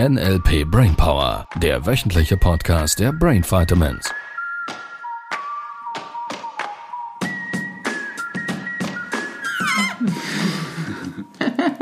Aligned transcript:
NLP 0.00 0.64
Brainpower, 0.68 1.46
der 1.62 1.86
wöchentliche 1.86 2.36
Podcast 2.36 2.98
der 2.98 3.12
Brain 3.12 3.44
Vitamins. 3.44 4.04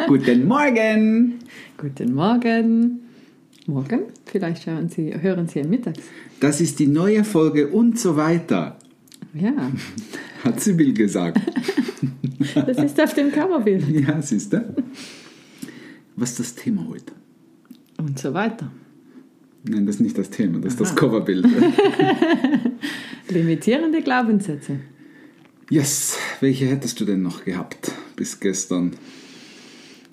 Guten 0.07 0.47
Morgen! 0.47 1.39
Guten 1.79 2.15
Morgen. 2.15 3.01
Morgen? 3.67 4.01
Vielleicht 4.27 4.67
hören 4.67 4.89
Sie, 4.89 5.15
hören 5.21 5.49
Sie 5.49 5.63
mittags. 5.63 6.01
Das 6.41 6.61
ist 6.61 6.79
die 6.79 6.87
neue 6.89 7.25
Folge 7.25 7.69
und 7.69 7.99
so 7.99 8.17
weiter, 8.17 8.79
Ja, 9.35 9.53
hat 10.45 10.61
Sibyl 10.61 10.93
gesagt. 10.93 11.41
das 12.55 12.77
ist 12.79 13.01
auf 13.01 13.15
dem 13.15 13.31
Coverbild. 13.33 13.89
ja, 13.89 14.21
siehst 14.21 14.53
du? 14.53 14.75
Was 16.17 16.31
ist 16.31 16.41
das 16.41 16.55
Thema 16.57 16.87
heute? 16.89 17.13
Und 18.05 18.19
so 18.19 18.35
weiter. 18.35 18.71
Nein, 19.65 19.87
das 19.87 19.97
ist 19.97 20.01
nicht 20.01 20.19
das 20.19 20.31
Thema, 20.31 20.59
das 20.59 20.73
ist 20.73 20.81
das 20.81 20.89
Aha. 20.91 20.97
Coverbild. 20.97 21.47
Limitierende 23.29 24.03
Glaubenssätze. 24.03 24.81
Yes, 25.71 26.19
welche 26.41 26.67
hättest 26.67 27.01
du 27.01 27.05
denn 27.05 27.23
noch 27.23 27.45
gehabt 27.45 27.93
bis 28.17 28.41
gestern? 28.41 28.93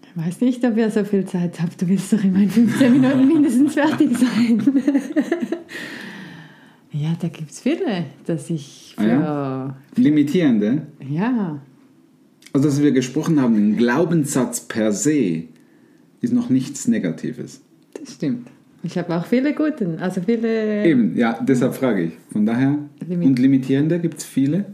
Ich 0.04 0.26
weiß 0.26 0.42
nicht, 0.42 0.64
ob 0.64 0.78
ihr 0.78 0.90
so 0.92 1.04
viel 1.04 1.26
Zeit 1.26 1.60
habt. 1.62 1.82
Du 1.82 1.88
willst 1.88 2.14
doch 2.14 2.24
immer 2.24 2.40
in 2.40 2.50
15 2.50 2.94
Minuten 2.94 3.28
mindestens 3.28 3.74
fertig 3.74 4.16
sein. 4.18 4.62
ja, 6.92 7.16
da 7.20 7.28
gibt 7.28 7.50
es 7.52 7.60
viele, 7.60 8.06
dass 8.26 8.50
ich 8.50 8.96
für. 8.98 9.12
Ah 9.12 9.76
Limitierende? 9.96 10.88
ja. 11.10 11.62
Also, 12.52 12.68
dass 12.68 12.82
wir 12.82 12.92
gesprochen 12.92 13.40
haben, 13.40 13.56
ein 13.56 13.78
Glaubenssatz 13.78 14.62
per 14.62 14.92
se 14.92 15.44
ist 16.20 16.34
noch 16.34 16.50
nichts 16.50 16.88
Negatives. 16.88 17.62
Das 18.00 18.14
stimmt. 18.14 18.48
Ich 18.82 18.98
habe 18.98 19.14
auch 19.16 19.26
viele 19.26 19.54
guten, 19.54 20.00
also 20.00 20.22
viele. 20.22 20.86
Eben, 20.86 21.18
ja, 21.18 21.38
deshalb 21.42 21.74
frage 21.76 22.04
ich. 22.04 22.14
Von 22.32 22.46
daher, 22.46 22.78
Limit- 23.06 23.28
und 23.28 23.40
limitierende 23.40 24.00
gibt 24.00 24.20
es 24.20 24.26
viele? 24.26 24.66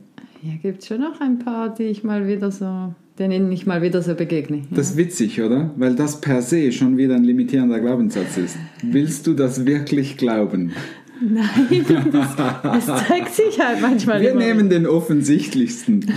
Ja, 0.43 0.53
gibt 0.61 0.81
es 0.81 0.87
schon 0.87 1.01
noch 1.01 1.19
ein 1.21 1.39
paar, 1.39 1.73
die 1.73 1.85
ich 1.85 2.03
mal 2.03 2.27
wieder 2.27 2.51
so, 2.51 2.93
denen 3.17 3.51
ich 3.51 3.65
mal 3.65 3.81
wieder 3.81 4.03
so 4.03 4.13
begegne. 4.13 4.61
Das 4.69 4.91
ist 4.91 4.97
witzig, 4.97 5.41
oder? 5.41 5.71
Weil 5.75 5.95
das 5.95 6.21
per 6.21 6.43
se 6.43 6.71
schon 6.71 6.97
wieder 6.97 7.15
ein 7.15 7.23
limitierender 7.23 7.79
Glaubenssatz 7.79 8.37
ist. 8.37 8.57
Willst 8.83 9.25
du 9.25 9.33
das 9.33 9.65
wirklich 9.65 10.17
glauben? 10.17 10.73
Nein, 11.19 11.85
das, 12.11 12.35
das 12.61 12.85
zeigt 13.07 13.33
sich 13.33 13.59
halt 13.59 13.81
manchmal. 13.81 14.21
Wir 14.21 14.31
immer. 14.31 14.41
nehmen 14.41 14.69
den 14.69 14.85
offensichtlichsten. 14.85 16.05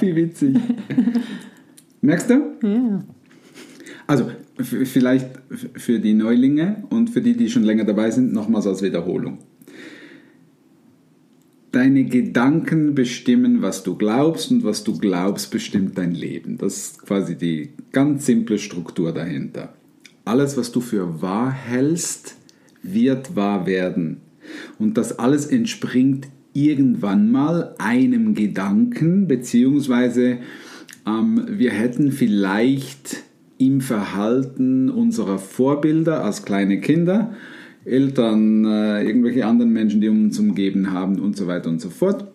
Wie 0.00 0.16
witzig. 0.16 0.56
Merkst 2.02 2.28
du? 2.30 2.34
Ja. 2.62 3.04
Also, 4.06 4.30
vielleicht 4.58 5.30
für 5.50 5.98
die 5.98 6.14
Neulinge 6.14 6.84
und 6.90 7.10
für 7.10 7.22
die, 7.22 7.36
die 7.36 7.48
schon 7.48 7.64
länger 7.64 7.84
dabei 7.84 8.10
sind, 8.10 8.32
nochmals 8.32 8.66
als 8.66 8.82
Wiederholung. 8.82 9.38
Deine 11.72 12.04
Gedanken 12.04 12.94
bestimmen, 12.94 13.62
was 13.62 13.82
du 13.82 13.96
glaubst 13.96 14.52
und 14.52 14.62
was 14.62 14.84
du 14.84 14.96
glaubst, 14.96 15.50
bestimmt 15.50 15.98
dein 15.98 16.14
Leben. 16.14 16.56
Das 16.58 16.76
ist 16.76 17.02
quasi 17.02 17.36
die 17.36 17.70
ganz 17.90 18.26
simple 18.26 18.58
Struktur 18.58 19.12
dahinter. 19.12 19.74
Alles, 20.24 20.56
was 20.56 20.70
du 20.70 20.80
für 20.80 21.20
wahr 21.20 21.50
hältst, 21.50 22.36
wird 22.82 23.34
wahr 23.34 23.66
werden. 23.66 24.18
Und 24.78 24.96
das 24.96 25.18
alles 25.18 25.46
entspringt 25.46 26.28
irgendwann 26.52 27.32
mal 27.32 27.74
einem 27.78 28.34
Gedanken, 28.34 29.26
beziehungsweise 29.26 30.38
ähm, 31.06 31.44
wir 31.48 31.72
hätten 31.72 32.12
vielleicht 32.12 33.23
im 33.58 33.80
Verhalten 33.80 34.90
unserer 34.90 35.38
Vorbilder 35.38 36.24
als 36.24 36.44
kleine 36.44 36.80
Kinder, 36.80 37.34
Eltern, 37.84 38.64
äh, 38.64 39.04
irgendwelche 39.04 39.46
anderen 39.46 39.72
Menschen, 39.72 40.00
die 40.00 40.08
uns 40.08 40.38
umgeben 40.38 40.90
haben 40.92 41.20
und 41.20 41.36
so 41.36 41.46
weiter 41.46 41.68
und 41.68 41.80
so 41.80 41.90
fort, 41.90 42.26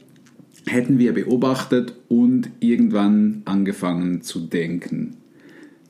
hätten 0.66 1.00
wir 1.00 1.13
beobachtet 1.13 1.94
und 2.08 2.50
irgendwann 2.59 3.41
angefangen 3.46 4.22
zu 4.22 4.40
denken, 4.40 5.18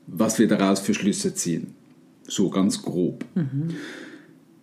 was 0.08 0.40
wir 0.40 0.48
daraus 0.48 0.80
für 0.80 0.94
Schlüsse 0.94 1.34
ziehen. 1.34 1.68
So 2.24 2.50
ganz 2.50 2.82
grob. 2.84 3.26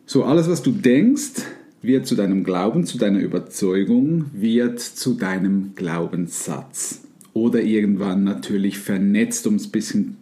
So, 0.07 0.25
alles, 0.25 0.49
was 0.49 0.63
du 0.63 0.71
denkst, 0.71 1.43
wird 1.83 2.07
zu 2.07 2.15
deinem 2.15 2.45
Glauben, 2.45 2.87
zu 2.87 2.97
deiner 2.97 3.19
Überzeugung, 3.21 4.27
wird 4.33 4.81
zu 4.81 5.15
deinem 5.15 5.73
Glaubenssatz. 5.75 7.03
Oder 7.33 7.63
irgendwann 7.63 8.25
natürlich 8.25 8.79
vernetzt, 8.79 9.47
um 9.47 9.57
es 9.57 9.67
ein 9.67 9.73
bisschen 9.73 10.17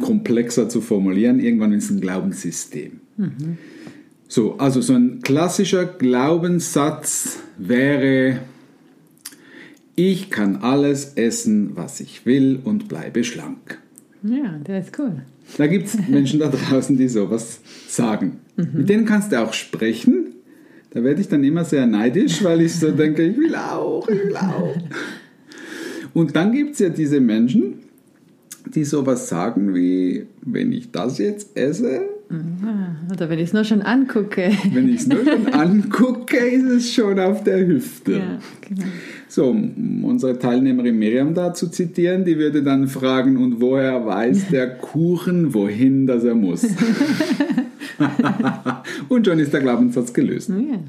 komplexer 0.00 0.68
zu 0.68 0.80
formulieren, 0.80 1.40
irgendwann 1.40 1.72
ist 1.72 1.84
es 1.84 1.90
ein 1.90 2.00
Glaubenssystem. 2.00 3.00
So, 4.28 4.58
also 4.58 4.80
so 4.80 4.94
ein 4.94 5.20
klassischer 5.22 5.84
Glaubenssatz 5.84 7.38
wäre, 7.58 8.40
ich 9.96 10.30
kann 10.30 10.56
alles 10.56 11.12
essen, 11.14 11.76
was 11.76 12.00
ich 12.00 12.26
will 12.26 12.58
und 12.64 12.88
bleibe 12.88 13.24
schlank. 13.24 13.78
ja, 14.22 14.58
der 14.66 14.80
ist 14.80 14.98
cool. 14.98 15.22
Da 15.56 15.66
gibt 15.66 15.86
es 15.86 15.96
Menschen 16.08 16.40
da 16.40 16.48
draußen, 16.48 16.96
die 16.96 17.08
sowas 17.08 17.60
sagen. 17.86 18.40
Mit 18.56 18.88
denen 18.88 19.04
kannst 19.04 19.32
du 19.32 19.40
auch 19.40 19.52
sprechen. 19.52 20.28
Da 20.90 21.02
werde 21.02 21.20
ich 21.20 21.28
dann 21.28 21.44
immer 21.44 21.64
sehr 21.64 21.86
neidisch, 21.86 22.42
weil 22.42 22.60
ich 22.60 22.74
so 22.74 22.90
denke, 22.90 23.24
ich 23.24 23.36
will 23.36 23.54
auch, 23.54 24.08
ich 24.08 24.18
will 24.18 24.36
auch. 24.36 24.74
Und 26.14 26.36
dann 26.36 26.52
gibt 26.52 26.74
es 26.74 26.78
ja 26.78 26.88
diese 26.88 27.20
Menschen, 27.20 27.83
die 28.66 28.84
sowas 28.84 29.28
sagen 29.28 29.74
wie, 29.74 30.26
wenn 30.42 30.72
ich 30.72 30.90
das 30.90 31.18
jetzt 31.18 31.56
esse, 31.56 32.08
Ja, 32.30 32.96
oder 33.12 33.28
wenn 33.28 33.38
ich 33.38 33.48
es 33.48 33.52
nur 33.52 33.64
schon 33.64 33.82
angucke. 33.82 34.50
wenn 34.72 34.88
ich 34.88 35.02
es 35.02 35.06
nur 35.06 35.24
schon 35.24 35.46
angucke, 35.52 36.36
ist 36.36 36.64
es 36.64 36.92
schon 36.92 37.18
auf 37.20 37.44
der 37.44 37.66
Hüfte. 37.66 38.12
Ja, 38.12 38.38
genau. 38.66 38.84
So, 39.28 39.48
um 39.50 40.04
unsere 40.04 40.38
Teilnehmerin 40.38 40.98
Miriam 40.98 41.34
da 41.34 41.52
zu 41.52 41.68
zitieren, 41.68 42.24
die 42.24 42.38
würde 42.38 42.62
dann 42.62 42.88
fragen, 42.88 43.36
und 43.36 43.60
woher 43.60 44.04
weiß 44.06 44.48
der 44.50 44.70
Kuchen, 44.78 45.52
wohin 45.54 46.06
das 46.06 46.24
er 46.24 46.34
muss? 46.34 46.64
und 49.08 49.26
schon 49.26 49.38
ist 49.38 49.52
der 49.52 49.60
Glaubenssatz 49.60 50.12
gelöst. 50.12 50.50
Ja. 50.50 50.80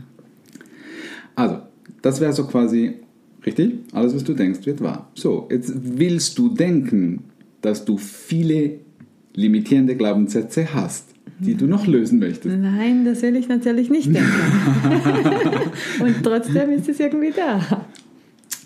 Also, 1.35 1.57
das 2.01 2.21
wäre 2.21 2.33
so 2.33 2.45
quasi 2.45 2.93
richtig. 3.45 3.73
Alles, 3.91 4.15
was 4.15 4.23
du 4.23 4.33
denkst, 4.33 4.65
wird 4.65 4.81
wahr. 4.81 5.09
So, 5.15 5.47
jetzt 5.51 5.73
willst 5.75 6.37
du 6.37 6.49
denken, 6.49 7.23
dass 7.65 7.85
du 7.85 7.97
viele 7.97 8.79
limitierende 9.33 9.95
Glaubenssätze 9.95 10.73
hast, 10.73 11.09
die 11.39 11.55
du 11.55 11.65
noch 11.65 11.87
lösen 11.87 12.19
möchtest. 12.19 12.57
Nein, 12.57 13.03
das 13.03 13.21
will 13.21 13.35
ich 13.35 13.47
natürlich 13.47 13.89
nicht 13.89 14.07
denken. 14.07 14.21
Und 15.99 16.23
trotzdem 16.23 16.69
ist 16.71 16.87
es 16.87 16.99
irgendwie 16.99 17.33
da. 17.35 17.85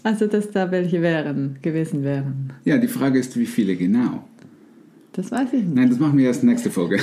Also, 0.04 0.28
dass 0.28 0.52
da 0.52 0.70
welche 0.72 1.02
wären, 1.02 1.58
gewesen 1.62 2.04
wären. 2.04 2.54
Ja, 2.66 2.78
die 2.78 2.88
Frage 2.88 3.20
ist, 3.20 3.38
wie 3.38 3.46
viele 3.46 3.76
genau? 3.76 4.24
Das 5.14 5.32
weiß 5.32 5.50
ich 5.54 5.64
nicht. 5.64 5.76
Nein, 5.76 5.90
das 5.90 6.00
machen 6.00 6.18
wir 6.18 6.26
erst 6.26 6.44
nächste 6.44 6.70
Folge. 6.70 7.00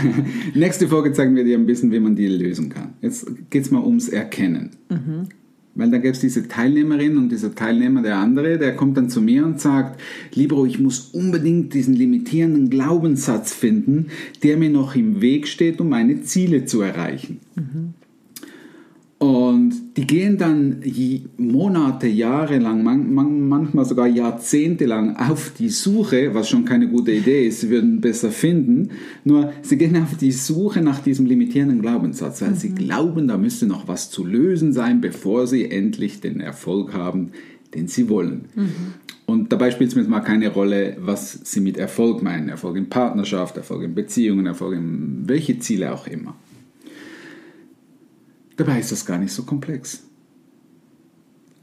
nächste 0.54 0.88
Folge 0.88 1.12
zeigen 1.12 1.34
wir 1.34 1.44
dir 1.44 1.58
ein 1.58 1.66
bisschen, 1.66 1.90
wie 1.90 2.00
man 2.00 2.14
die 2.14 2.28
lösen 2.28 2.68
kann. 2.68 2.94
Jetzt 3.02 3.26
geht 3.50 3.64
es 3.64 3.70
mal 3.70 3.82
ums 3.82 4.08
Erkennen. 4.08 4.70
Weil 5.80 5.90
da 5.90 5.96
gäbe 5.96 6.12
es 6.12 6.20
diese 6.20 6.46
Teilnehmerin 6.46 7.16
und 7.16 7.30
dieser 7.30 7.54
Teilnehmer, 7.54 8.02
der 8.02 8.18
andere, 8.18 8.58
der 8.58 8.76
kommt 8.76 8.98
dann 8.98 9.08
zu 9.08 9.22
mir 9.22 9.46
und 9.46 9.60
sagt, 9.60 9.98
Libro, 10.34 10.66
ich 10.66 10.78
muss 10.78 11.10
unbedingt 11.12 11.72
diesen 11.72 11.94
limitierenden 11.94 12.68
Glaubenssatz 12.68 13.54
finden, 13.54 14.08
der 14.42 14.58
mir 14.58 14.68
noch 14.68 14.94
im 14.94 15.22
Weg 15.22 15.48
steht, 15.48 15.80
um 15.80 15.88
meine 15.88 16.22
Ziele 16.22 16.66
zu 16.66 16.82
erreichen. 16.82 17.40
Und 19.22 19.98
die 19.98 20.06
gehen 20.06 20.38
dann 20.38 20.82
Monate, 21.36 22.06
Jahre 22.06 22.58
lang, 22.58 22.82
man, 22.82 23.12
man, 23.12 23.46
manchmal 23.50 23.84
sogar 23.84 24.06
Jahrzehnte 24.06 24.86
lang 24.86 25.14
auf 25.16 25.52
die 25.58 25.68
Suche, 25.68 26.32
was 26.32 26.48
schon 26.48 26.64
keine 26.64 26.88
gute 26.88 27.12
Idee 27.12 27.46
ist, 27.46 27.60
sie 27.60 27.68
würden 27.68 28.00
besser 28.00 28.30
finden. 28.30 28.92
Nur 29.24 29.52
sie 29.60 29.76
gehen 29.76 29.94
auf 30.02 30.16
die 30.16 30.32
Suche 30.32 30.80
nach 30.80 31.00
diesem 31.00 31.26
limitierenden 31.26 31.82
Glaubenssatz, 31.82 32.40
weil 32.40 32.54
sie 32.54 32.70
glauben, 32.70 33.28
da 33.28 33.36
müsste 33.36 33.66
noch 33.66 33.86
was 33.88 34.10
zu 34.10 34.24
lösen 34.24 34.72
sein, 34.72 35.02
bevor 35.02 35.46
sie 35.46 35.70
endlich 35.70 36.22
den 36.22 36.40
Erfolg 36.40 36.94
haben, 36.94 37.32
den 37.74 37.88
sie 37.88 38.08
wollen. 38.08 38.46
Und 39.26 39.52
dabei 39.52 39.70
spielt 39.70 39.90
es 39.90 39.96
mir 39.96 40.00
jetzt 40.00 40.10
mal 40.10 40.20
keine 40.20 40.48
Rolle, 40.48 40.96
was 40.98 41.40
sie 41.44 41.60
mit 41.60 41.76
Erfolg 41.76 42.22
meinen. 42.22 42.48
Erfolg 42.48 42.76
in 42.76 42.88
Partnerschaft, 42.88 43.58
Erfolg 43.58 43.82
in 43.82 43.94
Beziehungen, 43.94 44.46
Erfolg 44.46 44.76
in 44.76 45.24
welche 45.26 45.58
Ziele 45.58 45.92
auch 45.92 46.06
immer. 46.06 46.36
Dabei 48.60 48.78
ist 48.78 48.92
das 48.92 49.06
gar 49.06 49.16
nicht 49.16 49.32
so 49.32 49.44
komplex. 49.44 50.02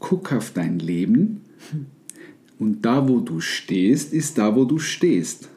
Guck 0.00 0.32
auf 0.32 0.50
dein 0.50 0.80
Leben 0.80 1.42
und 2.58 2.84
da, 2.84 3.08
wo 3.08 3.20
du 3.20 3.38
stehst, 3.38 4.12
ist 4.12 4.36
da, 4.36 4.56
wo 4.56 4.64
du 4.64 4.80
stehst. 4.80 5.48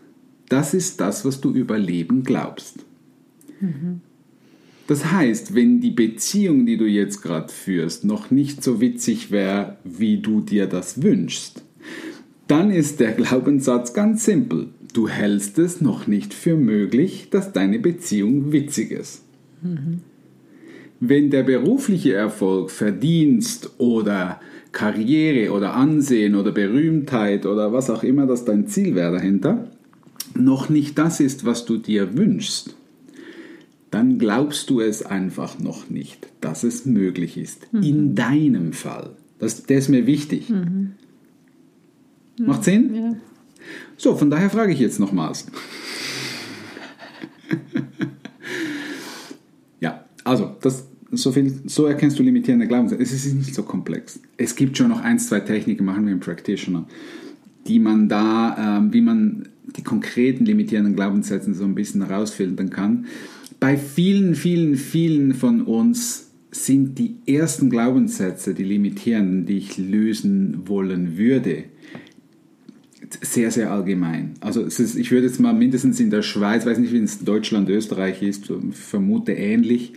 Das 0.49 0.75
ist 0.75 1.01
das, 1.01 1.25
was 1.25 1.41
du 1.41 1.51
über 1.51 1.79
Leben 1.79 2.21
glaubst. 2.21 2.85
Das 4.85 5.11
heißt, 5.11 5.55
wenn 5.55 5.81
die 5.81 5.89
Beziehung, 5.89 6.67
die 6.67 6.77
du 6.77 6.85
jetzt 6.85 7.23
gerade 7.23 7.51
führst, 7.51 8.05
noch 8.05 8.29
nicht 8.29 8.63
so 8.63 8.79
witzig 8.79 9.31
wäre, 9.31 9.77
wie 9.83 10.19
du 10.19 10.41
dir 10.41 10.67
das 10.67 11.01
wünschst, 11.01 11.63
dann 12.45 12.69
ist 12.69 12.99
der 12.99 13.13
Glaubenssatz 13.13 13.95
ganz 13.95 14.25
simpel. 14.25 14.69
Du 14.93 15.09
hältst 15.09 15.57
es 15.57 15.81
noch 15.81 16.05
nicht 16.05 16.35
für 16.35 16.55
möglich, 16.55 17.29
dass 17.31 17.51
deine 17.51 17.79
Beziehung 17.79 18.51
witzig 18.51 18.91
ist. 18.91 19.23
Wenn 21.01 21.31
der 21.31 21.43
berufliche 21.43 22.13
Erfolg, 22.13 22.69
Verdienst 22.69 23.71
oder 23.79 24.39
Karriere 24.71 25.51
oder 25.51 25.73
Ansehen 25.73 26.35
oder 26.35 26.51
Berühmtheit 26.51 27.45
oder 27.45 27.73
was 27.73 27.89
auch 27.89 28.03
immer 28.03 28.27
das 28.27 28.45
dein 28.45 28.67
Ziel 28.67 28.95
wäre 28.95 29.11
dahinter, 29.11 29.67
noch 30.35 30.69
nicht 30.69 30.97
das 30.97 31.19
ist, 31.19 31.43
was 31.43 31.65
du 31.65 31.77
dir 31.77 32.15
wünschst, 32.15 32.75
dann 33.89 34.19
glaubst 34.19 34.69
du 34.69 34.79
es 34.79 35.03
einfach 35.03 35.59
noch 35.59 35.89
nicht, 35.89 36.27
dass 36.39 36.63
es 36.63 36.85
möglich 36.85 37.35
ist. 37.35 37.67
In 37.73 38.15
deinem 38.15 38.71
Fall. 38.71 39.09
Das, 39.39 39.63
der 39.63 39.79
ist 39.79 39.89
mir 39.89 40.05
wichtig. 40.05 40.49
Macht 42.37 42.63
Sinn? 42.63 42.95
Ja. 42.95 43.15
So, 43.97 44.15
von 44.15 44.29
daher 44.29 44.49
frage 44.49 44.71
ich 44.71 44.79
jetzt 44.79 44.99
nochmals. 44.99 45.47
ja, 49.81 50.05
also, 50.23 50.55
das, 50.61 50.87
so, 51.11 51.31
viel, 51.31 51.53
so 51.65 51.85
erkennst 51.85 52.17
du 52.17 52.23
limitierende 52.23 52.67
Glaubenssätze. 52.67 53.03
Es 53.03 53.13
ist 53.13 53.33
nicht 53.33 53.53
so 53.53 53.63
komplex. 53.63 54.19
Es 54.37 54.55
gibt 54.55 54.77
schon 54.77 54.89
noch 54.89 55.01
ein, 55.01 55.19
zwei 55.19 55.41
Techniken, 55.41 55.85
machen 55.85 56.05
wir 56.05 56.13
im 56.13 56.19
Practitioner, 56.19 56.87
die 57.67 57.79
man 57.79 58.07
da, 58.09 58.79
ähm, 58.79 58.93
wie 58.93 59.01
man 59.01 59.49
die 59.75 59.83
konkreten 59.83 60.45
limitierenden 60.45 60.95
Glaubenssätze 60.95 61.53
so 61.53 61.63
ein 61.63 61.75
bisschen 61.75 62.05
herausfiltern 62.05 62.69
kann. 62.69 63.05
Bei 63.59 63.77
vielen, 63.77 64.35
vielen, 64.35 64.75
vielen 64.75 65.33
von 65.33 65.61
uns 65.61 66.31
sind 66.51 66.97
die 66.97 67.15
ersten 67.27 67.69
Glaubenssätze, 67.69 68.53
die 68.53 68.63
limitierenden, 68.63 69.45
die 69.45 69.57
ich 69.57 69.77
lösen 69.77 70.67
wollen 70.67 71.17
würde, 71.17 71.65
sehr, 73.21 73.51
sehr 73.51 73.71
allgemein. 73.71 74.33
Also 74.39 74.61
ist, 74.61 74.79
ich 74.79 75.11
würde 75.11 75.27
jetzt 75.27 75.39
mal 75.39 75.53
mindestens 75.53 75.99
in 75.99 76.09
der 76.09 76.21
Schweiz, 76.21 76.65
weiß 76.65 76.77
nicht, 76.77 76.93
wie 76.93 76.99
es 76.99 77.17
in 77.17 77.25
Deutschland, 77.25 77.69
Österreich 77.69 78.21
ist, 78.21 78.51
vermute 78.71 79.33
ähnlich, 79.33 79.93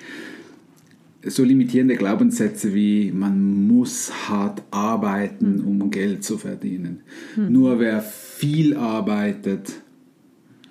so 1.26 1.42
limitierende 1.44 1.96
Glaubenssätze 1.96 2.74
wie 2.74 3.12
man 3.12 3.66
muss 3.66 4.28
hart 4.28 4.62
arbeiten, 4.70 5.60
um 5.60 5.90
Geld 5.90 6.24
zu 6.24 6.38
verdienen. 6.38 7.00
Nur 7.36 7.78
wer 7.80 8.00
viel 8.02 8.76
arbeitet, 8.76 9.72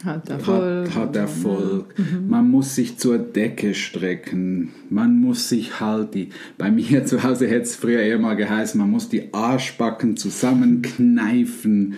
Hat 0.03 0.29
Erfolg. 0.29 0.89
hat, 0.89 0.95
hat 0.95 1.15
Erfolg. 1.15 1.95
Man 2.27 2.51
muss 2.51 2.75
sich 2.75 2.97
zur 2.97 3.17
Decke 3.17 3.73
strecken. 3.73 4.71
Man 4.89 5.17
muss 5.19 5.50
sich 5.50 5.79
halt 5.79 6.13
die. 6.13 6.29
Bei 6.57 6.69
mir 6.71 7.06
zu 7.06 7.23
Hause 7.23 7.47
hätte 7.47 7.61
es 7.63 7.75
früher 7.75 8.01
eher 8.01 8.19
mal 8.19 8.35
geheißen, 8.35 8.79
man 8.79 8.89
muss 8.91 9.07
die 9.09 9.33
Arschbacken 9.33 10.17
zusammenkneifen. 10.17 11.95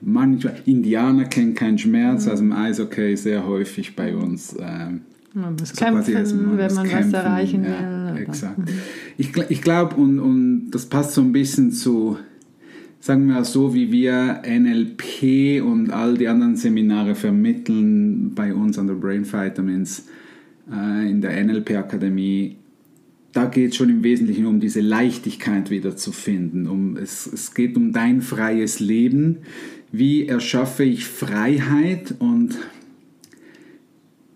Manchmal, 0.00 0.56
Indianer 0.64 1.24
kennen 1.24 1.54
keinen 1.54 1.78
Schmerz, 1.78 2.26
also 2.26 2.42
im 2.42 2.52
Eishockey 2.52 3.16
sehr 3.16 3.46
häufig 3.46 3.94
bei 3.96 4.16
uns. 4.16 4.56
Ähm, 4.58 5.02
Man 5.36 5.54
muss 5.54 5.68
so 5.68 5.74
quasi 5.74 6.12
kämpfen, 6.12 6.14
erst 6.14 6.34
mal 6.34 6.56
wenn 6.56 6.74
man 6.74 6.88
Kämpfen, 6.88 7.12
was 7.12 7.24
erreichen 7.24 7.64
ja, 7.64 8.14
will. 8.14 8.22
Exakt. 8.22 8.58
Ich, 9.18 9.36
ich 9.50 9.60
glaube, 9.60 9.96
und, 9.96 10.18
und 10.18 10.70
das 10.70 10.86
passt 10.86 11.12
so 11.12 11.20
ein 11.20 11.32
bisschen 11.32 11.72
zu, 11.72 12.16
sagen 13.00 13.26
wir 13.26 13.34
mal 13.34 13.44
so, 13.44 13.74
wie 13.74 13.92
wir 13.92 14.40
NLP 14.46 15.62
und 15.62 15.90
all 15.90 16.16
die 16.16 16.28
anderen 16.28 16.56
Seminare 16.56 17.14
vermitteln 17.14 18.34
bei 18.34 18.54
uns 18.54 18.78
an 18.78 18.86
der 18.86 18.94
Brain 18.94 19.30
Vitamins 19.30 20.06
äh, 20.72 21.10
in 21.10 21.20
der 21.20 21.44
NLP-Akademie. 21.44 22.56
Da 23.32 23.44
geht 23.44 23.72
es 23.72 23.76
schon 23.76 23.90
im 23.90 24.02
Wesentlichen 24.02 24.46
um 24.46 24.58
diese 24.58 24.80
Leichtigkeit 24.80 25.68
wieder 25.68 25.96
zu 25.96 26.12
finden. 26.12 26.66
Um, 26.66 26.96
es, 26.96 27.26
es 27.26 27.52
geht 27.52 27.76
um 27.76 27.92
dein 27.92 28.22
freies 28.22 28.80
Leben. 28.80 29.40
Wie 29.92 30.26
erschaffe 30.26 30.84
ich 30.84 31.04
Freiheit 31.04 32.14
und 32.20 32.56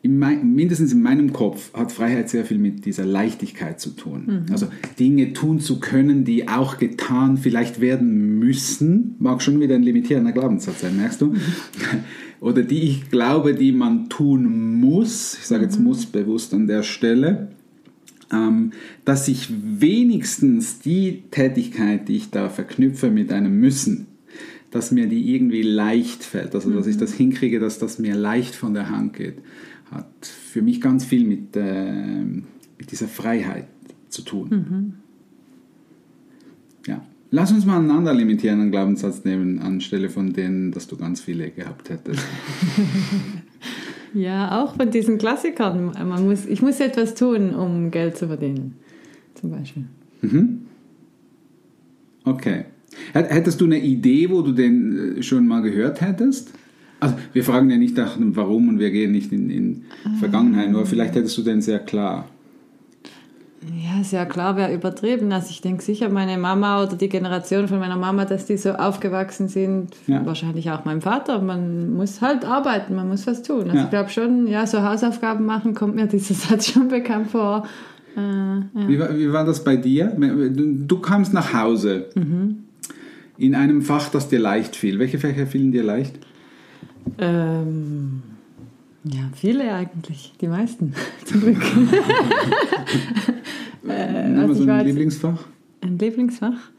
in 0.02 0.19
mein, 0.19 0.55
mindestens 0.55 0.93
in 0.93 1.02
meinem 1.02 1.32
Kopf 1.32 1.75
hat 1.75 1.93
Freiheit 1.93 2.31
sehr 2.31 2.47
viel 2.47 2.58
mit 2.58 2.87
dieser 2.87 3.05
Leichtigkeit 3.05 3.81
zu 3.81 3.91
tun. 3.91 4.47
Also 4.50 4.69
Dinge 4.99 5.35
tun 5.35 5.61
zu 5.61 5.79
können, 5.79 6.25
die 6.25 6.49
auch 6.49 6.79
getan 6.79 7.37
vielleicht 7.37 7.81
werden 7.81 8.38
müssen, 8.38 9.17
mag 9.19 9.43
schon 9.43 9.61
wieder 9.61 9.75
ein 9.75 9.82
limitierender 9.82 10.32
Glaubenssatz 10.32 10.81
sein, 10.81 10.97
merkst 10.97 11.20
du? 11.20 11.35
Oder 12.41 12.62
die 12.62 12.82
ich 12.82 13.11
glaube, 13.11 13.55
die 13.55 13.73
man 13.73 14.08
tun 14.08 14.81
muss, 14.81 15.37
ich 15.38 15.47
sage 15.47 15.64
jetzt 15.64 15.79
muss 15.79 16.06
bewusst 16.06 16.55
an 16.55 16.67
der 16.67 16.82
Stelle, 16.82 17.49
ähm, 18.32 18.73
dass 19.05 19.29
ich 19.29 19.49
wenigstens 19.50 20.81
die 20.81 21.25
Tätigkeit, 21.31 22.08
die 22.08 22.17
ich 22.17 22.31
da 22.31 22.49
verknüpfe 22.49 23.11
mit 23.11 23.31
einem 23.32 23.61
Müssen, 23.61 24.06
dass 24.70 24.93
mir 24.93 25.06
die 25.06 25.35
irgendwie 25.35 25.62
leicht 25.62 26.25
fällt, 26.25 26.55
also 26.55 26.70
dass 26.70 26.87
ich 26.87 26.96
das 26.96 27.12
hinkriege, 27.12 27.61
dass 27.61 27.79
das 27.79 27.99
mir 27.99 28.14
leicht 28.14 28.55
von 28.55 28.73
der 28.73 28.88
Hand 28.88 29.14
geht, 29.14 29.38
hat 29.91 30.25
für 30.25 30.63
mich 30.63 30.81
ganz 30.81 31.05
viel 31.05 31.27
mit, 31.27 31.57
äh, 31.57 32.23
mit 32.25 32.91
dieser 32.91 33.09
Freiheit 33.09 33.67
zu 34.09 34.23
tun. 34.23 34.95
Ja. 36.87 37.03
Lass 37.33 37.53
uns 37.53 37.65
mal 37.65 37.79
einen 37.79 37.91
anderen 37.93 38.19
limitierenden 38.19 38.71
Glaubenssatz 38.73 39.25
nehmen, 39.25 39.61
anstelle 39.61 40.09
von 40.11 40.33
denen, 40.33 40.73
dass 40.73 40.87
du 40.89 40.97
ganz 40.97 41.21
viele 41.21 41.51
gehabt 41.51 41.91
hättest. 41.91 42.25
Ja, 44.13 44.61
auch 44.61 44.75
von 44.75 44.91
diesen 44.91 45.19
Klassikern. 45.19 45.93
Man 45.97 46.25
muss, 46.25 46.45
ich 46.45 46.63
muss 46.63 46.81
etwas 46.81 47.15
tun, 47.15 47.55
um 47.55 47.93
Geld 47.93 48.17
zu 48.17 48.27
verdienen. 48.27 48.75
Zum 49.35 49.53
Beispiel. 49.53 49.85
Okay. 52.25 52.65
Hät- 53.13 53.31
Hättest 53.31 53.61
du 53.61 53.67
eine 53.67 53.79
Idee, 53.81 54.29
wo 54.29 54.43
du 54.43 54.51
den 54.51 55.19
äh, 55.19 55.23
schon 55.23 55.47
mal 55.47 55.63
gehört 55.63 56.01
hättest? 56.01 56.53
Also, 57.00 57.14
wir 57.32 57.44
fragen 57.44 57.70
ja 57.70 57.76
nicht 57.79 57.97
nach 57.97 58.17
dem 58.17 58.37
Warum 58.37 58.69
und 58.69 58.79
wir 58.79 58.91
gehen 58.91 59.12
nicht 59.12 59.32
in, 59.32 59.50
in 59.50 59.85
Vergangenheit, 60.19 60.70
nur 60.70 60.87
vielleicht 60.87 61.14
hättest 61.14 61.37
du 61.38 61.43
den 61.43 61.61
sehr 61.62 61.79
klar. 61.79 62.26
Ja, 63.62 64.00
ja 64.11 64.25
klar, 64.25 64.56
wäre 64.56 64.73
übertrieben. 64.73 65.31
Also 65.32 65.49
ich 65.50 65.61
denke 65.61 65.82
sicher, 65.82 66.08
meine 66.08 66.38
Mama 66.38 66.82
oder 66.82 66.97
die 66.97 67.11
Generation 67.11 67.69
von 67.69 67.79
meiner 67.79 67.97
Mama, 67.97 68.25
dass 68.25 68.47
die 68.47 68.56
so 68.56 68.70
aufgewachsen 68.73 69.49
sind, 69.49 69.88
Ja. 70.06 70.25
wahrscheinlich 70.25 70.70
auch 70.70 70.87
mein 70.87 71.02
Vater. 71.02 71.43
Man 71.43 71.93
muss 71.94 72.23
halt 72.23 72.47
arbeiten, 72.47 72.94
man 72.97 73.08
muss 73.08 73.26
was 73.26 73.43
tun. 73.43 73.64
Also 73.64 73.76
Ja. 73.76 73.85
ich 73.85 73.91
glaube 73.91 74.08
schon, 74.08 74.46
ja, 74.46 74.67
so 74.67 74.82
Hausaufgaben 74.82 75.44
machen 75.44 75.75
kommt 75.75 75.94
mir 75.94 76.06
dieser 76.06 76.32
Satz 76.35 76.73
schon 76.73 76.88
bekannt 76.88 77.31
vor. 77.31 77.67
Äh, 78.17 78.20
ja. 78.20 78.88
Wie, 78.88 78.99
war, 78.99 79.19
wie 79.19 79.31
war 79.31 79.44
das 79.44 79.62
bei 79.62 79.76
dir? 79.76 80.06
Du, 80.06 80.75
du 80.87 80.99
kamst 80.99 81.35
nach 81.35 81.53
Hause 81.53 82.06
in 83.37 83.55
einem 83.55 83.82
Fach, 83.82 84.08
das 84.08 84.29
dir 84.29 84.38
leicht 84.41 84.75
fiel. 84.75 84.99
Welche 84.99 85.19
Fächer 85.19 85.46
fielen 85.46 85.70
dir 85.70 85.82
leicht? 85.82 86.15
Ähm, 87.19 88.23
ja, 89.05 89.23
viele 89.35 89.73
eigentlich, 89.73 90.33
die 90.41 90.49
meisten 90.49 90.95
zum 91.25 91.41
Glück. 91.41 91.59
äh, 93.89 94.29
Nimm 94.29 94.39
also 94.41 94.65
so 94.65 94.71
ein 94.71 94.87
Lieblingsfach. 94.87 95.47
Ein 95.81 95.99
Lieblingsfach? 95.99 96.71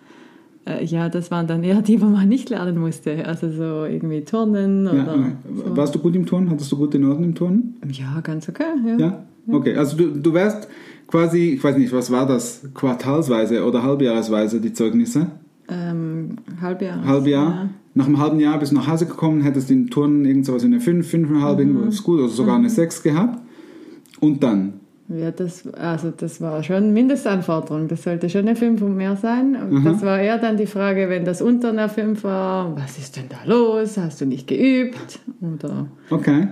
Äh, 0.67 0.85
ja, 0.85 1.09
das 1.09 1.31
waren 1.31 1.47
dann 1.47 1.63
eher 1.63 1.81
die, 1.81 1.99
wo 2.01 2.05
man 2.05 2.29
nicht 2.29 2.49
lernen 2.49 2.77
musste. 2.77 3.25
Also 3.25 3.49
so 3.49 3.85
irgendwie 3.85 4.21
Turnen 4.21 4.87
oder. 4.87 5.15
Okay. 5.15 5.31
so. 5.55 5.77
Warst 5.77 5.95
du 5.95 5.99
gut 5.99 6.15
im 6.15 6.25
Turnen? 6.25 6.49
Hattest 6.51 6.71
du 6.71 6.77
gute 6.77 6.99
Noten 6.99 7.23
im 7.23 7.35
Turnen? 7.35 7.77
Ja, 7.91 8.19
ganz 8.21 8.47
okay. 8.47 8.63
Ja. 8.85 8.97
Ja? 8.97 9.23
Okay, 9.47 9.75
also 9.75 9.97
du, 9.97 10.11
du 10.11 10.33
wärst 10.33 10.67
quasi, 11.07 11.53
ich 11.55 11.63
weiß 11.63 11.77
nicht, 11.77 11.91
was 11.91 12.11
war 12.11 12.27
das, 12.27 12.67
quartalsweise 12.73 13.65
oder 13.65 13.81
halbjahresweise 13.81 14.61
die 14.61 14.73
Zeugnisse? 14.73 15.27
Ähm, 15.67 16.37
Halbjahr. 16.61 17.03
Halbjahr. 17.03 17.69
Nach 17.93 18.07
einem 18.07 18.19
halben 18.19 18.39
Jahr 18.39 18.57
bist 18.57 18.71
du 18.71 18.75
nach 18.75 18.87
Hause 18.87 19.05
gekommen, 19.05 19.41
hättest 19.41 19.69
in 19.69 19.89
Turnen 19.89 20.23
irgend 20.25 20.45
sowas 20.45 20.63
in 20.63 20.73
eine 20.73 20.81
5, 20.81 21.05
5,5, 21.05 21.59
irgendwo 21.59 21.81
ist 21.83 22.03
gut, 22.03 22.19
oder 22.19 22.29
sogar 22.29 22.55
eine 22.55 22.69
6 22.69 23.03
gehabt. 23.03 23.39
Und 24.21 24.41
dann? 24.43 24.73
Ja. 25.09 25.17
ja, 25.17 25.31
das, 25.31 25.67
also 25.73 26.11
das 26.15 26.39
war 26.39 26.63
schon 26.63 26.93
Mindestanforderung. 26.93 27.89
Das 27.89 28.03
sollte 28.03 28.29
schon 28.29 28.41
eine 28.41 28.55
5 28.55 28.81
und 28.81 28.95
mehr 28.95 29.17
sein. 29.17 29.57
Und 29.57 29.83
das 29.83 30.01
war 30.03 30.21
eher 30.21 30.37
dann 30.37 30.55
die 30.55 30.67
Frage, 30.67 31.09
wenn 31.09 31.25
das 31.25 31.41
unter 31.41 31.69
einer 31.69 31.89
5 31.89 32.23
war, 32.23 32.77
was 32.77 32.97
ist 32.97 33.17
denn 33.17 33.25
da 33.27 33.43
los? 33.45 33.97
Hast 33.97 34.21
du 34.21 34.25
nicht 34.25 34.47
geübt? 34.47 35.19
Oder 35.41 35.87
Okay. 36.09 36.47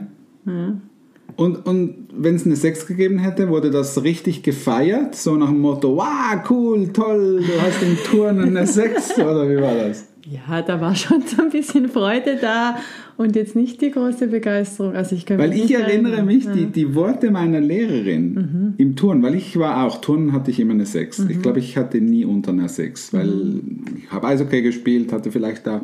Und, 1.35 1.65
und 1.65 2.07
wenn 2.13 2.35
es 2.35 2.45
eine 2.45 2.57
6 2.57 2.85
gegeben 2.85 3.19
hätte, 3.19 3.47
wurde 3.47 3.71
das 3.71 4.03
richtig 4.03 4.43
gefeiert? 4.43 5.15
So 5.15 5.37
nach 5.37 5.47
dem 5.47 5.59
Motto, 5.59 5.95
wow, 5.95 6.43
cool, 6.49 6.89
toll, 6.89 7.41
du 7.45 7.61
hast 7.61 7.81
im 7.81 7.95
Turnen 8.03 8.57
eine 8.57 8.67
6, 8.67 9.19
oder 9.19 9.49
wie 9.49 9.61
war 9.61 9.73
das? 9.75 10.08
Ja, 10.29 10.61
da 10.61 10.79
war 10.79 10.95
schon 10.95 11.23
so 11.23 11.41
ein 11.41 11.49
bisschen 11.49 11.89
Freude 11.89 12.37
da 12.39 12.77
und 13.17 13.35
jetzt 13.35 13.55
nicht 13.55 13.81
die 13.81 13.91
große 13.91 14.27
Begeisterung. 14.27 14.95
Also 14.95 15.15
ich 15.15 15.27
Weil 15.29 15.53
ich 15.53 15.73
erinnere 15.73 16.17
erinnern. 16.17 16.25
mich, 16.25 16.47
die, 16.51 16.67
die 16.67 16.93
Worte 16.93 17.31
meiner 17.31 17.59
Lehrerin 17.59 18.75
im 18.77 18.95
Turnen, 18.95 19.23
weil 19.23 19.35
ich 19.35 19.57
war 19.57 19.83
auch, 19.85 20.01
Turnen 20.01 20.31
hatte 20.33 20.51
ich 20.51 20.59
immer 20.59 20.73
eine 20.73 20.85
6. 20.85 21.25
Ich 21.29 21.41
glaube, 21.41 21.59
ich 21.59 21.77
hatte 21.77 21.99
nie 21.99 22.25
unter 22.25 22.51
einer 22.51 22.69
6, 22.69 23.13
weil 23.13 23.61
ich 23.97 24.11
habe 24.11 24.27
Eishockey 24.27 24.61
gespielt, 24.61 25.11
hatte 25.11 25.31
vielleicht 25.31 25.65
da 25.65 25.81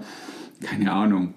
keine 0.66 0.92
Ahnung, 0.92 1.34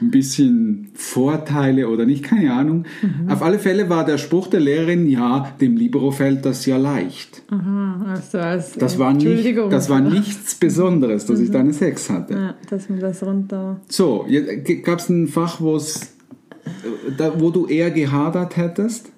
ein 0.00 0.10
bisschen 0.10 0.90
Vorteile 0.94 1.88
oder 1.88 2.06
nicht, 2.06 2.24
keine 2.24 2.52
Ahnung. 2.52 2.84
Mhm. 3.02 3.30
Auf 3.30 3.42
alle 3.42 3.58
Fälle 3.58 3.88
war 3.88 4.04
der 4.04 4.18
Spruch 4.18 4.48
der 4.48 4.60
Lehrerin, 4.60 5.08
ja, 5.08 5.52
dem 5.60 5.76
Libero 5.76 6.10
fällt 6.10 6.44
das 6.44 6.64
ja 6.66 6.76
leicht. 6.76 7.42
Aha, 7.50 8.06
also 8.08 8.38
als 8.38 8.72
Das 8.72 8.98
war, 8.98 9.12
nicht, 9.12 9.56
das 9.70 9.90
war 9.90 10.00
nichts 10.00 10.54
Besonderes, 10.60 11.26
dass 11.26 11.40
ich 11.40 11.50
da 11.50 11.60
eine 11.60 11.72
6 11.72 12.10
hatte. 12.10 12.34
Ja, 12.34 12.54
dass 12.70 12.88
man 12.88 13.00
das 13.00 13.22
runter. 13.22 13.80
So, 13.88 14.26
gab 14.82 14.98
es 14.98 15.08
ein 15.08 15.28
Fach, 15.28 15.60
wo's, 15.60 16.14
da, 17.16 17.38
wo 17.38 17.50
du 17.50 17.66
eher 17.66 17.90
gehadert 17.90 18.56
hättest? 18.56 19.12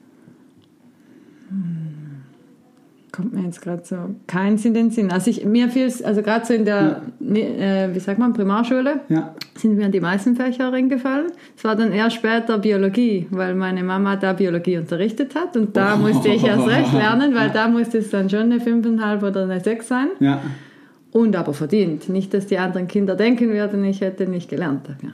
Kommt 3.20 3.34
mir 3.34 3.42
jetzt 3.42 3.60
gerade 3.60 3.82
so 3.84 3.96
keins 4.26 4.64
in 4.64 4.72
den 4.72 4.90
Sinn. 4.90 5.10
Also 5.12 5.30
ich, 5.30 5.44
mir 5.44 5.68
fiel 5.68 5.86
es, 5.86 6.02
also 6.02 6.22
gerade 6.22 6.46
so 6.46 6.54
in 6.54 6.64
der, 6.64 7.02
ne, 7.18 7.40
äh, 7.40 7.94
wie 7.94 7.98
sagt 8.00 8.18
man, 8.18 8.32
Primarschule, 8.32 9.00
Ja. 9.10 9.34
sind 9.56 9.76
mir 9.76 9.90
die 9.90 10.00
meisten 10.00 10.36
Fächer 10.36 10.72
reingefallen. 10.72 11.32
Es 11.54 11.62
war 11.64 11.76
dann 11.76 11.92
erst 11.92 12.16
später 12.16 12.56
Biologie, 12.58 13.26
weil 13.30 13.54
meine 13.54 13.84
Mama 13.84 14.16
da 14.16 14.32
Biologie 14.32 14.78
unterrichtet 14.78 15.34
hat 15.34 15.54
und 15.56 15.76
da 15.76 15.96
musste 15.96 16.30
ich 16.30 16.42
erst 16.44 16.66
recht 16.66 16.92
lernen, 16.94 17.34
weil 17.34 17.50
da 17.50 17.68
musste 17.68 17.98
es 17.98 18.08
dann 18.08 18.30
schon 18.30 18.40
eine 18.52 18.56
5,5 18.58 19.22
oder 19.28 19.42
eine 19.42 19.60
6 19.60 19.86
sein. 19.86 20.08
Ja. 20.18 20.40
Und 21.12 21.36
aber 21.36 21.52
verdient. 21.52 22.08
Nicht, 22.08 22.32
dass 22.32 22.46
die 22.46 22.56
anderen 22.56 22.86
Kinder 22.88 23.16
denken 23.16 23.50
würden, 23.50 23.84
ich 23.84 24.00
hätte 24.00 24.26
nicht 24.26 24.48
gelernt. 24.48 24.88
Ja. 25.02 25.10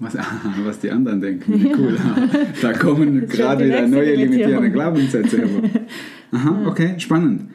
Was, 0.00 0.14
was 0.64 0.80
die 0.80 0.90
anderen 0.90 1.20
denken, 1.20 1.54
wie 1.54 1.72
cool. 1.74 1.96
Da 2.62 2.72
kommen 2.72 3.28
gerade 3.28 3.64
wieder 3.64 3.86
neue 3.86 4.16
limitierende. 4.16 4.70
Glaubenssätze 4.70 5.38
hervor. 5.38 5.62
Aha, 6.32 6.66
okay, 6.66 6.98
spannend. 6.98 7.52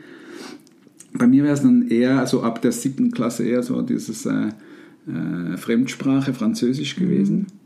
Bei 1.14 1.28
mir 1.28 1.44
wäre 1.44 1.54
es 1.54 1.62
dann 1.62 1.90
eher, 1.90 2.26
so 2.26 2.42
ab 2.42 2.62
der 2.62 2.72
siebten 2.72 3.12
Klasse 3.12 3.44
eher 3.44 3.62
so 3.62 3.82
dieses 3.82 4.26
äh, 4.26 4.48
äh, 5.08 5.58
Fremdsprache, 5.58 6.34
Französisch 6.34 6.96
gewesen. 6.96 7.48
Sch 7.48 7.63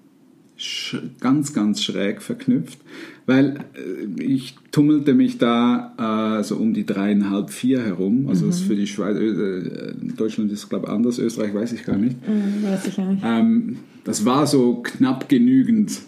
ganz, 1.20 1.54
ganz 1.54 1.84
schräg 1.84 2.22
verknüpft, 2.22 2.80
weil 3.26 3.60
äh, 3.76 4.24
ich 4.24 4.56
tummelte 4.72 5.14
mich 5.14 5.38
da 5.38 6.40
äh, 6.40 6.44
so 6.44 6.56
um 6.56 6.74
die 6.74 6.86
dreieinhalb, 6.86 7.52
vier 7.52 7.84
herum. 7.84 8.28
Also 8.28 8.48
das 8.48 8.58
ist 8.58 8.68
für 8.68 8.76
die 8.76 8.88
Schweiz, 8.88 9.18
äh, 9.18 9.94
Deutschland 10.16 10.52
ist 10.52 10.70
glaube 10.70 10.88
ich 10.88 10.92
anders, 10.92 11.20
Österreich 11.20 11.54
weiß 11.54 11.74
ich 11.74 11.86
gar 11.86 11.98
nicht. 11.98 12.18
Mhm, 12.28 12.64
weiß 12.64 12.88
ich 12.88 12.98
nicht. 12.98 13.22
Ähm, 13.24 13.78
das 14.04 14.26
war 14.26 14.48
so 14.48 14.82
knapp 14.84 15.30
genügend. 15.30 16.02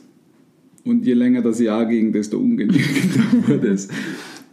Und 0.86 1.06
je 1.06 1.14
länger 1.14 1.42
das 1.42 1.60
Jahr 1.60 1.86
ging, 1.86 2.12
desto 2.12 2.38
ungenügender 2.38 3.48
wurde 3.48 3.68
es. 3.68 3.90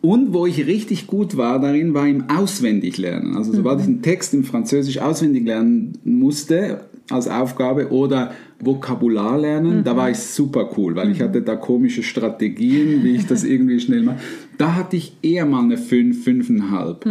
Und 0.03 0.35
wo 0.35 0.47
ich 0.47 0.67
richtig 0.67 1.07
gut 1.07 1.37
war 1.37 1.61
darin, 1.61 1.95
war 1.95 2.07
im 2.07 2.29
Auswendiglernen. 2.29 3.37
Also 3.37 3.53
sobald 3.53 3.81
ich 3.81 3.87
einen 3.87 4.03
Text 4.03 4.35
im 4.35 4.45
Französisch 4.45 4.99
auswendig 4.99 5.45
lernen 5.45 5.99
musste 6.05 6.83
als 7.10 7.28
Aufgabe 7.28 7.90
oder 7.92 8.32
Vokabular 8.58 9.38
lernen, 9.38 9.84
da 9.84 9.96
war 9.96 10.10
ich 10.10 10.18
super 10.18 10.70
cool, 10.76 10.96
weil 10.96 11.10
ich 11.10 11.20
hatte 11.20 11.42
da 11.42 11.56
komische 11.56 12.02
Strategien, 12.02 13.04
wie 13.04 13.12
ich 13.12 13.26
das 13.26 13.44
irgendwie 13.44 13.78
schnell 13.80 14.02
mache. 14.02 14.18
Da 14.58 14.75
hatte 14.75 14.96
ich 14.96 15.16
eher 15.22 15.46
mal 15.46 15.62
eine 15.62 15.76
5, 15.76 16.26
5,5. 16.26 17.06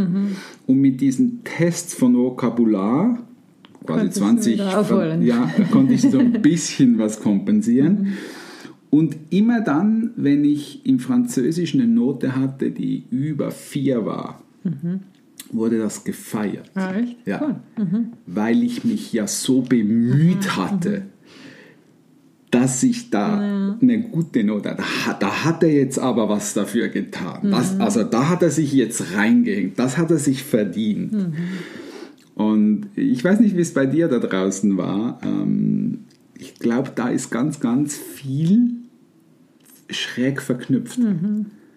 Und 0.67 0.81
mit 0.81 1.01
diesen 1.01 1.43
Tests 1.43 1.93
von 1.93 2.15
Vokabular, 2.15 3.19
quasi 3.85 3.99
Konntest 3.99 4.17
du 4.17 4.21
20, 4.21 4.53
wieder 4.53 4.79
aufholen. 4.79 5.21
ja, 5.21 5.51
konnte 5.71 5.93
ich 5.93 6.01
so 6.01 6.17
ein 6.19 6.41
bisschen 6.41 6.97
was 6.97 7.21
kompensieren. 7.21 8.13
Und 8.89 9.15
immer 9.29 9.61
dann, 9.61 10.11
wenn 10.15 10.43
ich 10.43 10.85
im 10.85 10.99
Französischen 10.99 11.81
eine 11.81 11.91
Note 11.91 12.35
hatte, 12.35 12.71
die 12.71 13.03
über 13.11 13.51
4 13.51 14.05
war, 14.05 14.41
wurde 15.55 15.77
das 15.79 16.03
gefeiert. 16.03 16.69
Ah, 16.75 16.93
echt? 16.95 17.17
Ja, 17.25 17.59
Cool. 17.77 18.05
weil 18.25 18.63
ich 18.63 18.83
mich 18.83 19.11
ja 19.13 19.27
so 19.27 19.61
bemüht 19.61 20.55
hatte, 20.57 21.03
dass 22.51 22.83
ich 22.83 23.09
da 23.09 23.39
eine 23.81 24.01
gute 24.01 24.43
Note. 24.43 24.75
Da, 24.77 24.83
hat- 25.05 25.21
da 25.21 25.43
hat 25.43 25.63
er 25.63 25.73
jetzt 25.73 25.99
aber 25.99 26.29
was 26.29 26.53
dafür 26.53 26.87
getan. 26.87 27.51
Das, 27.51 27.79
also 27.79 28.03
da 28.03 28.29
hat 28.29 28.43
er 28.43 28.51
sich 28.51 28.71
jetzt 28.71 29.13
reingehängt. 29.15 29.77
Das 29.77 29.97
hat 29.97 30.09
er 30.11 30.17
sich 30.19 30.43
verdient. 30.43 31.13
Und 32.35 32.87
ich 32.95 33.23
weiß 33.23 33.39
nicht, 33.39 33.55
wie 33.57 33.61
es 33.61 33.73
bei 33.73 33.85
dir 33.85 34.07
da 34.07 34.19
draußen 34.19 34.77
war. 34.77 35.19
Ähm, 35.23 35.99
ich 36.37 36.55
glaube, 36.59 36.91
da 36.95 37.09
ist 37.09 37.29
ganz, 37.29 37.59
ganz 37.59 37.95
viel 37.97 38.71
schräg 39.89 40.41
verknüpft 40.41 40.99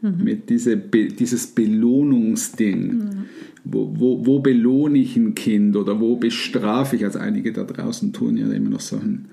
mit 0.01 0.51
diese, 0.51 0.77
Be 0.77 1.09
dieses 1.09 1.49
Belohnungsding. 1.49 3.25
Wo, 3.65 3.93
wo, 3.95 4.25
wo 4.25 4.39
belohne 4.39 4.99
ich 4.99 5.17
ein 5.17 5.35
Kind 5.35 5.77
oder 5.77 6.01
wo 6.01 6.17
bestrafe 6.17 6.97
ich? 6.97 7.05
Also 7.05 7.19
einige 7.19 7.53
da 7.53 7.65
draußen 7.65 8.13
tun 8.13 8.37
ja 8.37 8.51
immer 8.51 8.71
noch 8.71 8.81
so 8.81 8.97
einen 8.97 9.29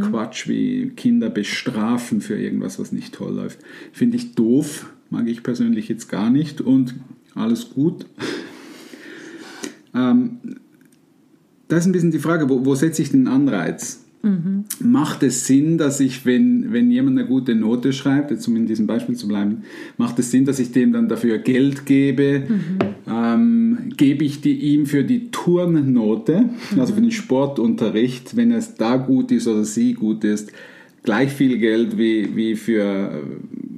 Quatsch 0.00 0.48
wie 0.48 0.90
Kinder 0.90 1.30
bestrafen 1.30 2.20
für 2.20 2.38
irgendwas, 2.38 2.78
was 2.78 2.92
nicht 2.92 3.14
toll 3.14 3.34
läuft. 3.34 3.58
Finde 3.92 4.16
ich 4.16 4.34
doof, 4.34 4.92
mag 5.08 5.26
ich 5.28 5.42
persönlich 5.42 5.88
jetzt 5.88 6.08
gar 6.08 6.30
nicht 6.30 6.60
und 6.60 6.94
alles 7.34 7.70
gut. 7.70 8.06
Ähm, 9.92 10.38
da 11.66 11.76
ist 11.76 11.86
ein 11.86 11.90
bisschen 11.90 12.12
die 12.12 12.20
Frage, 12.20 12.48
wo, 12.48 12.64
wo 12.64 12.76
setze 12.76 13.02
ich 13.02 13.10
den 13.10 13.26
Anreiz? 13.26 14.04
Macht 14.80 15.22
es 15.22 15.46
Sinn, 15.46 15.78
dass 15.78 15.98
ich, 15.98 16.26
wenn, 16.26 16.72
wenn 16.72 16.90
jemand 16.90 17.18
eine 17.18 17.26
gute 17.26 17.54
Note 17.54 17.94
schreibt, 17.94 18.30
jetzt 18.30 18.46
um 18.48 18.56
in 18.56 18.66
diesem 18.66 18.86
Beispiel 18.86 19.16
zu 19.16 19.26
bleiben, 19.26 19.62
macht 19.96 20.18
es 20.18 20.30
Sinn, 20.30 20.44
dass 20.44 20.58
ich 20.58 20.72
dem 20.72 20.92
dann 20.92 21.08
dafür 21.08 21.38
Geld 21.38 21.86
gebe? 21.86 22.42
Ähm, 23.08 23.78
gebe 23.96 24.24
ich 24.24 24.42
die 24.42 24.58
ihm 24.58 24.84
für 24.84 25.04
die 25.04 25.30
Turnnote, 25.30 26.50
also 26.76 26.94
für 26.94 27.00
den 27.00 27.12
Sportunterricht, 27.12 28.36
wenn 28.36 28.52
es 28.52 28.74
da 28.74 28.98
gut 28.98 29.32
ist 29.32 29.48
oder 29.48 29.64
sie 29.64 29.94
gut 29.94 30.22
ist, 30.24 30.52
gleich 31.02 31.30
viel 31.30 31.58
Geld 31.58 31.96
wie, 31.96 32.36
wie 32.36 32.56
für 32.56 33.22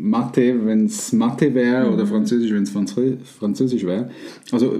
Mathe, 0.02 0.66
wenn 0.66 0.86
es 0.86 1.12
Mathe 1.12 1.54
wäre, 1.54 1.90
oder 1.90 2.06
Französisch, 2.06 2.50
wenn 2.52 2.64
es 2.64 2.70
Franzö 2.70 3.16
Französisch 3.38 3.84
wäre. 3.84 4.10
Also 4.50 4.76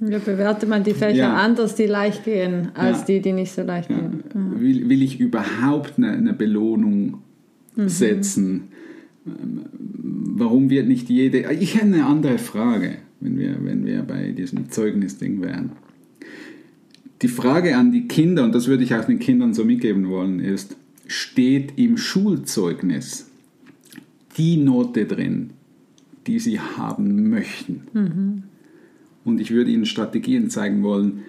Ja, 0.00 0.18
bewertet 0.18 0.68
man 0.68 0.84
die 0.84 0.92
Fächer 0.94 1.16
Ja. 1.16 1.34
anders, 1.34 1.74
die 1.74 1.86
leicht 1.86 2.24
gehen, 2.24 2.68
als 2.74 3.00
Ja. 3.00 3.04
die, 3.06 3.20
die 3.20 3.32
nicht 3.32 3.52
so 3.52 3.62
leicht 3.62 3.88
gehen. 3.88 4.22
Will, 4.58 4.88
will 4.88 5.02
ich 5.02 5.18
überhaupt 5.20 5.94
eine, 5.96 6.10
eine 6.12 6.32
Belohnung 6.34 7.18
setzen? 7.76 8.64
Ähm, 9.26 9.62
Warum 10.34 10.70
wird 10.70 10.88
nicht 10.88 11.08
jede. 11.10 11.52
Ich 11.52 11.74
hätte 11.76 11.84
eine 11.86 12.06
andere 12.06 12.38
Frage, 12.38 12.92
wenn 13.20 13.38
wir, 13.38 13.56
wenn 13.62 13.84
wir 13.84 14.02
bei 14.02 14.32
diesem 14.32 14.70
Zeugnisding 14.70 15.42
wären. 15.42 15.72
Die 17.20 17.28
Frage 17.28 17.76
an 17.76 17.92
die 17.92 18.08
Kinder, 18.08 18.42
und 18.44 18.54
das 18.54 18.66
würde 18.66 18.82
ich 18.82 18.94
auch 18.94 19.04
den 19.04 19.18
Kindern 19.18 19.54
so 19.54 19.64
mitgeben 19.64 20.08
wollen, 20.08 20.40
ist: 20.40 20.76
Steht 21.06 21.74
im 21.76 21.96
Schulzeugnis 21.98 23.30
die 24.36 24.56
Note 24.56 25.06
drin, 25.06 25.50
die 26.26 26.38
sie 26.38 26.60
haben 26.60 27.30
möchten? 27.30 28.44
Und 29.24 29.40
ich 29.40 29.50
würde 29.50 29.70
ihnen 29.70 29.86
Strategien 29.86 30.50
zeigen 30.50 30.82
wollen, 30.82 31.20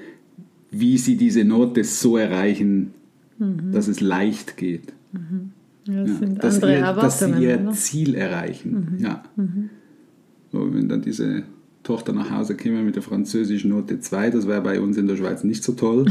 wie 0.71 0.97
sie 0.97 1.17
diese 1.17 1.43
Note 1.43 1.83
so 1.83 2.17
erreichen, 2.17 2.93
dass 3.71 3.87
es 3.87 3.99
leicht 4.01 4.57
geht. 4.57 4.93
Ja, 5.85 6.03
das 6.03 6.09
Ja, 6.09 6.15
sind 6.15 6.43
dass, 6.43 6.55
andere 6.55 6.73
ihr, 6.75 6.81
dass 6.81 7.19
sie 7.19 7.31
ihr 7.43 7.59
oder? 7.61 7.71
Ziel 7.71 8.15
erreichen. 8.15 8.97
Ja. 8.99 9.23
So, 10.51 10.73
wenn 10.73 10.87
dann 10.87 11.01
diese 11.01 11.43
Tochter 11.83 12.13
nach 12.13 12.31
Hause 12.31 12.55
käme 12.55 12.81
mit 12.81 12.95
der 12.95 13.03
französischen 13.03 13.69
Note 13.69 13.99
2, 13.99 14.29
das 14.29 14.47
wäre 14.47 14.61
bei 14.61 14.79
uns 14.79 14.97
in 14.97 15.07
der 15.07 15.17
Schweiz 15.17 15.43
nicht 15.43 15.63
so 15.63 15.73
toll, 15.73 16.05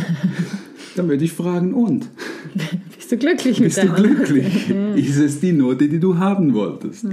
dann 0.96 1.08
würde 1.08 1.24
ich 1.24 1.32
fragen, 1.32 1.74
und? 1.74 2.08
Bist 2.96 3.10
du 3.10 3.16
glücklich 3.16 3.58
Bist 3.60 3.82
du 3.82 3.86
mit 3.86 3.96
glücklich? 3.96 4.70
Ist 4.96 5.18
es 5.18 5.40
die 5.40 5.52
Note, 5.52 5.88
die 5.88 5.98
du 5.98 6.18
haben 6.18 6.54
wolltest? 6.54 7.06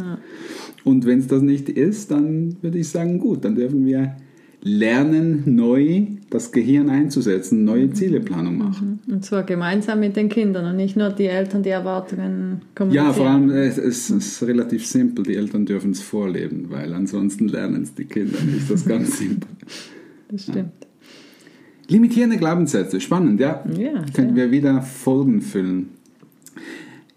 Und 0.83 1.05
wenn 1.05 1.19
es 1.19 1.27
das 1.27 1.41
nicht 1.41 1.69
ist, 1.69 2.11
dann 2.11 2.57
würde 2.61 2.77
ich 2.79 2.89
sagen, 2.89 3.19
gut, 3.19 3.43
dann 3.45 3.55
dürfen 3.55 3.85
wir 3.85 4.15
lernen, 4.61 5.43
neu 5.45 6.03
das 6.29 6.51
Gehirn 6.51 6.89
einzusetzen, 6.89 7.63
neue 7.63 7.91
Zieleplanung 7.91 8.57
machen. 8.57 8.99
Und 9.07 9.23
zwar 9.25 9.43
gemeinsam 9.43 9.99
mit 10.01 10.15
den 10.15 10.29
Kindern 10.29 10.65
und 10.65 10.75
nicht 10.75 10.97
nur 10.97 11.09
die 11.09 11.25
Eltern, 11.25 11.63
die 11.63 11.69
Erwartungen 11.69 12.61
kommunizieren. 12.75 13.07
Ja, 13.07 13.13
vor 13.13 13.27
allem 13.27 13.49
äh, 13.51 13.67
es, 13.67 13.77
es 13.77 14.09
ist 14.09 14.43
relativ 14.43 14.85
simpel. 14.85 15.23
Die 15.23 15.35
Eltern 15.35 15.65
dürfen 15.65 15.91
es 15.91 16.01
vorleben, 16.01 16.65
weil 16.69 16.93
ansonsten 16.93 17.47
lernen 17.47 17.83
es 17.83 17.95
die 17.95 18.05
Kinder 18.05 18.39
nicht. 18.41 18.69
Das 18.69 18.81
ist 18.81 18.87
ganz 18.87 19.17
simpel. 19.17 19.49
Das 20.29 20.43
stimmt. 20.43 20.71
Limitierende 21.87 22.37
Glaubenssätze, 22.37 23.01
spannend, 23.01 23.39
ja. 23.39 23.63
Ja, 23.75 24.05
Könnten 24.13 24.35
wir 24.35 24.51
wieder 24.51 24.81
Folgen 24.81 25.41
füllen. 25.41 25.89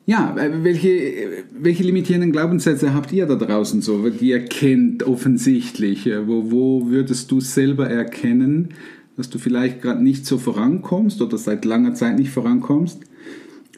Ja, 0.04 0.36
äh, 0.36 0.64
welche, 0.64 1.44
welche 1.56 1.82
limitierenden 1.84 2.32
Glaubenssätze 2.32 2.92
habt 2.94 3.12
ihr 3.12 3.26
da 3.26 3.36
draußen 3.36 3.80
so, 3.82 4.08
die 4.10 4.30
ihr 4.30 4.44
kennt 4.44 5.04
offensichtlich? 5.04 6.06
Äh, 6.06 6.26
Wo, 6.26 6.50
wo 6.50 6.88
würdest 6.90 7.30
du 7.30 7.40
selber 7.40 7.88
erkennen, 7.88 8.70
dass 9.16 9.30
du 9.30 9.38
vielleicht 9.38 9.80
gerade 9.82 10.02
nicht 10.02 10.26
so 10.26 10.38
vorankommst 10.38 11.22
oder 11.22 11.38
seit 11.38 11.64
langer 11.64 11.94
Zeit 11.94 12.18
nicht 12.18 12.30
vorankommst? 12.30 13.00